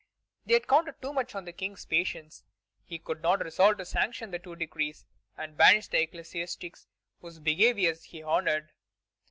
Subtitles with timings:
[0.47, 2.43] They had counted too much on the King's patience.
[2.83, 5.05] He could not resolve to sanction the two decrees,
[5.37, 6.87] and banish the ecclesiastics
[7.19, 8.71] whose behavior he honored.